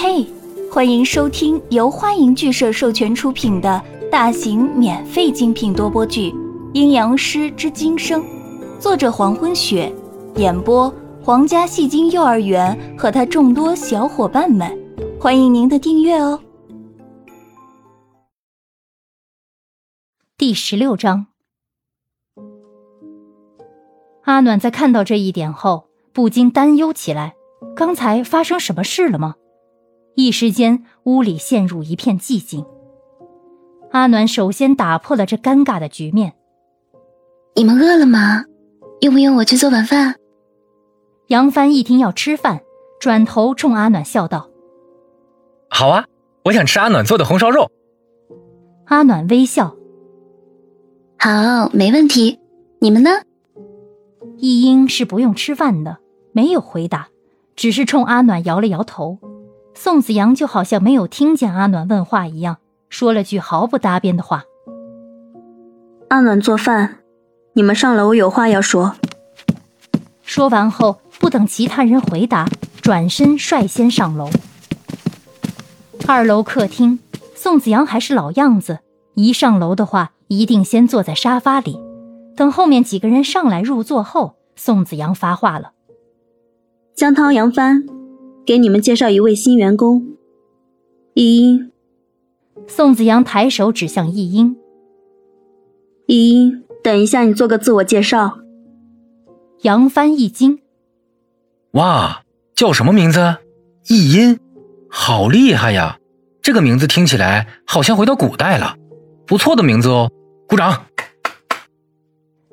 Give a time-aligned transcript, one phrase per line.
[0.00, 0.24] 嘿，
[0.70, 3.82] 欢迎收听由欢迎剧社授权出品的
[4.12, 6.30] 大型免费精品多播剧
[6.72, 8.22] 《阴阳师之今生》，
[8.78, 9.92] 作者黄昏雪，
[10.36, 10.88] 演播
[11.20, 14.72] 皇家戏精幼儿园和他众多小伙伴们，
[15.18, 16.40] 欢迎您的订阅哦。
[20.36, 21.26] 第十六章，
[24.22, 27.34] 阿暖在看到这一点后，不禁担忧起来：
[27.74, 29.34] 刚才发生什么事了吗？
[30.18, 32.66] 一时间，屋里陷入一片寂静。
[33.92, 36.32] 阿暖首先打破了这尴尬的局面
[37.54, 38.44] ：“你们饿了吗？
[39.00, 40.16] 用不用我去做晚饭？”
[41.28, 42.62] 杨帆一听要吃饭，
[42.98, 44.50] 转头冲阿暖笑道
[45.70, 46.06] ：“好啊，
[46.46, 47.70] 我想吃阿暖做的红烧肉。”
[48.86, 49.76] 阿暖微笑
[51.16, 52.40] ：“好，没问题。
[52.80, 53.10] 你们呢？”
[54.38, 55.98] 一英是不用吃饭的，
[56.32, 57.06] 没有回答，
[57.54, 59.20] 只是冲阿暖摇了摇头。
[59.80, 62.56] 宋子阳就好像没有听见阿暖问话一样，
[62.88, 64.42] 说了句毫不搭边的话
[66.10, 66.96] ：“阿暖做饭，
[67.52, 68.96] 你们上楼有话要说。”
[70.20, 72.48] 说完后，不等其他人回答，
[72.82, 74.28] 转身率先上楼。
[76.08, 76.98] 二楼客厅，
[77.36, 78.80] 宋子阳还是老样子，
[79.14, 81.80] 一上楼的话，一定先坐在沙发里，
[82.34, 85.70] 等后面几个人上来入座后，宋子阳发话了
[86.96, 87.86] ：“江涛、杨帆。”
[88.48, 90.16] 给你们介绍一位新员工，
[91.12, 91.70] 易英。
[92.66, 94.56] 宋子阳抬手指向易英。
[96.06, 98.38] 易英，等一下，你做个自我介绍。
[99.64, 100.60] 杨帆一惊
[101.72, 102.22] ：“哇，
[102.54, 103.36] 叫什么名字？
[103.90, 104.40] 易英，
[104.88, 105.98] 好厉害呀！
[106.40, 108.74] 这个名字听起来好像回到古代了，
[109.26, 110.10] 不错的名字哦，
[110.48, 110.86] 鼓掌。”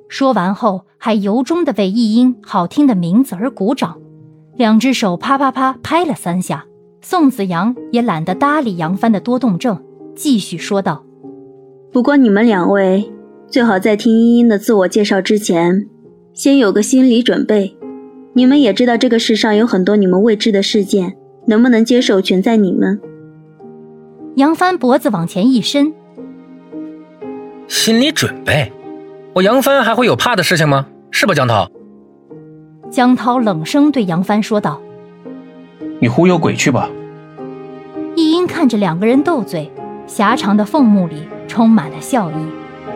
[0.09, 4.01] 说完后，还由衷的为易英好听的名字而鼓掌。
[4.57, 6.65] 两只手啪啪啪拍了三下，
[7.01, 9.83] 宋子阳也懒得搭理杨帆的多动症，
[10.15, 11.03] 继续说道
[11.91, 13.11] ：“不过你们两位
[13.47, 15.89] 最好在听茵茵的自我介绍之前，
[16.33, 17.75] 先有个心理准备。
[18.31, 21.17] 你们也知道这个世上有很多你们未知的事件，
[21.47, 23.01] 能不能接受全在你们。”
[24.37, 25.93] 杨帆脖子往前一伸
[27.67, 28.71] ：“心理准备？
[29.33, 30.87] 我杨帆还会有怕的事情吗？
[31.11, 31.69] 是吧，江涛？”
[32.95, 34.79] 江涛冷声对杨帆说道
[35.99, 36.89] ：“你忽悠鬼去吧。”
[38.15, 39.69] 一英看着两个人斗嘴，
[40.07, 42.35] 狭长的凤目里充满了笑意。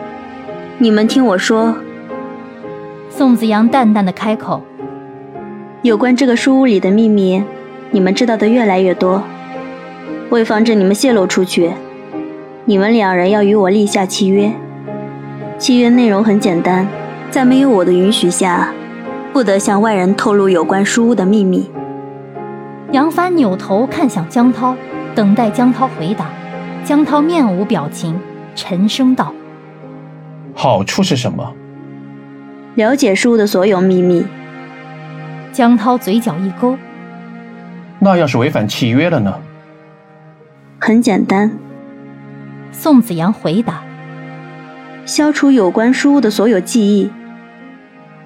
[0.80, 1.76] “你们听我说。”
[3.10, 4.62] 宋子阳淡淡的开口
[5.84, 7.44] ：“有关这个书屋里的秘密，
[7.90, 9.22] 你们知道的越来越多。
[10.30, 11.72] 为防止你们泄露出去，
[12.64, 14.50] 你们两人要与我立下契约。
[15.58, 16.88] 契约内容很简单，
[17.30, 18.72] 在没有我的允许下。”
[19.32, 21.70] 不得向外人透露有关书屋的秘密。
[22.92, 24.74] 杨帆扭头看向江涛，
[25.14, 26.26] 等待江涛回答。
[26.84, 28.18] 江涛面无表情，
[28.56, 29.32] 沉声道
[30.54, 31.54] ：“好处是什么？
[32.74, 34.26] 了解书屋的所有秘密。”
[35.52, 36.76] 江涛嘴角一勾
[38.00, 39.38] ：“那要是违反契约了呢？”
[40.80, 41.52] 很简单。
[42.72, 43.82] 宋子阳回答
[45.06, 47.10] ：“消除有关书屋的所有记忆。”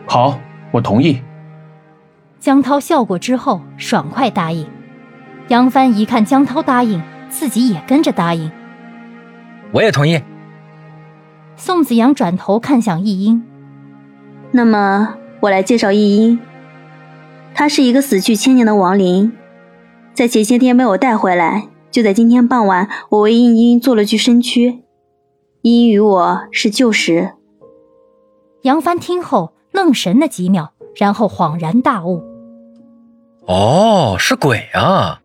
[0.06, 0.38] 好。
[0.74, 1.20] 我同意。
[2.40, 4.66] 江涛笑过之后，爽快答应。
[5.46, 8.50] 杨帆一看江涛答应，自己也跟着答应。
[9.70, 10.20] 我也同意。
[11.54, 13.44] 宋子阳转头看向易英，
[14.50, 16.40] 那么我来介绍易英。
[17.54, 19.30] 他是一个死去千年的亡灵，
[20.12, 24.82] 在前些天被我带回来，就在今天傍晚，我为易英做了具身躯。
[25.62, 27.34] 易英与我是旧识。
[28.62, 29.53] 杨帆听后。
[29.74, 32.22] 愣神了几秒，然后恍然大悟
[33.46, 35.20] ：“哦，是鬼啊！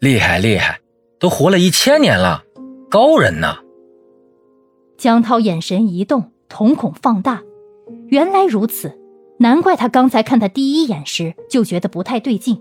[0.00, 0.80] 厉害厉害，
[1.20, 2.42] 都活了一千年了，
[2.90, 3.58] 高人呐！”
[4.98, 7.42] 江涛眼神一动，瞳孔放大。
[8.08, 8.98] 原来如此，
[9.38, 12.60] 难怪他刚才看他第一眼时就觉得不太对劲，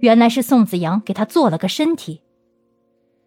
[0.00, 2.20] 原来是宋子阳给他做了个身体。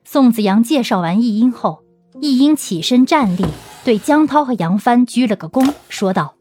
[0.04, 1.84] 宋子阳介绍完易英后，
[2.22, 3.44] 易英起身站立，
[3.84, 6.36] 对江涛和杨帆鞠了个躬，说道。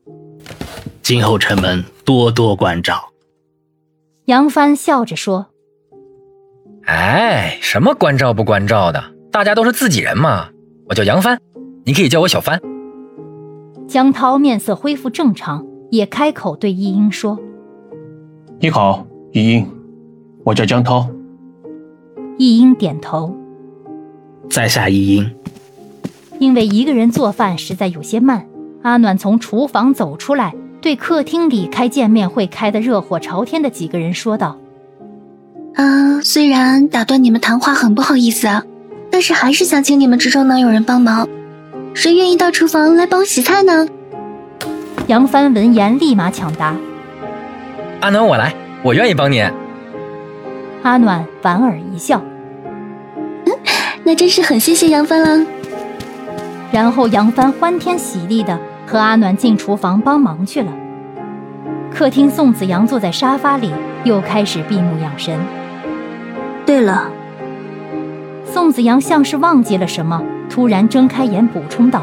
[1.08, 3.10] 今后城门多多关照。
[4.24, 5.46] 杨帆笑着说
[6.84, 10.48] ：“哎，什么关照不关照的，大家都是自己人嘛。
[10.88, 11.38] 我叫杨帆，
[11.84, 12.60] 你可以叫我小帆。”
[13.86, 17.38] 江涛面色恢复正常，也开口对一英说
[18.58, 19.64] ：“你好，一英，
[20.42, 21.08] 我叫江涛。”
[22.36, 23.32] 一英点头
[24.50, 25.36] ：“在下一英。”
[26.40, 28.48] 因为一个人做饭实在有些慢，
[28.82, 30.52] 阿暖从厨房走出来。
[30.86, 34.56] 对客厅里开见面会开得热火朝天的几个人说道
[35.74, 38.62] ：“嗯，虽然打断你们谈话很不好意思啊，
[39.10, 41.28] 但是还是想请你们之中能有人帮忙。
[41.92, 43.88] 谁愿意到厨房来帮我洗菜呢？
[45.08, 46.76] 杨帆闻言立马抢答
[47.98, 48.54] ：“阿暖，我来，
[48.84, 49.44] 我愿意帮你。”
[50.84, 52.22] 阿暖莞尔一笑
[54.06, 55.44] ：“那真是很谢谢杨帆了。”
[56.70, 58.56] 然后杨帆欢天喜地的
[58.86, 60.72] 和阿暖进厨房帮忙去了。
[61.90, 63.72] 客厅，宋子阳坐在沙发里，
[64.04, 65.38] 又开始闭目养神。
[66.64, 67.10] 对了，
[68.44, 72.02] 宋子阳像是忘记了什么，突然睁开眼补充道：“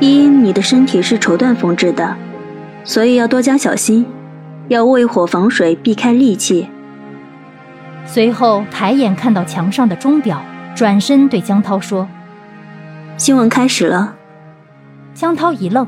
[0.00, 2.16] 依依，你的身体是绸缎缝制的，
[2.84, 4.06] 所以要多加小心，
[4.68, 6.68] 要为火防水，避开戾气。”
[8.06, 10.40] 随后抬眼看到墙上的钟表，
[10.74, 12.06] 转身对江涛说
[13.16, 14.15] ：“新闻开始了。”
[15.16, 15.86] 江涛一愣。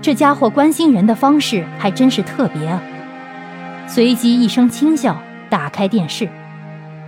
[0.00, 2.80] 这家伙关心人的方式还真是特别啊！
[3.88, 5.20] 随即一声轻笑，
[5.50, 6.28] 打开电视，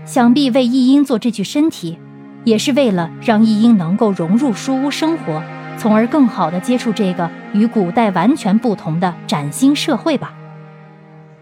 [0.04, 1.96] 想必为易英做这具身体，
[2.42, 5.40] 也是为了让易英能够融入书屋生活，
[5.78, 10.34] 从而更好的接触这个与古代完全不同的崭新社会吧。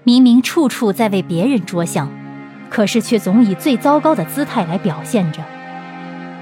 [0.04, 2.08] 明明处处在为别人着想，
[2.68, 5.40] 可是却总以最糟糕的姿态来表现着，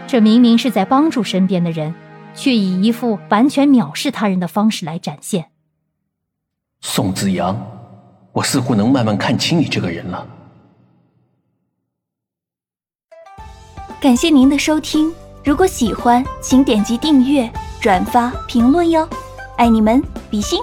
[0.08, 1.94] 这明明是在帮助身边的人。
[2.38, 5.50] 却以一副完全藐视他人的方式来展现。
[6.80, 7.60] 宋子阳，
[8.32, 10.24] 我似乎能慢慢看清你这个人了。
[14.00, 15.12] 感谢您的收听，
[15.44, 19.08] 如果喜欢，请点击订阅、转发、评论哟，
[19.56, 20.00] 爱你们，
[20.30, 20.60] 比心。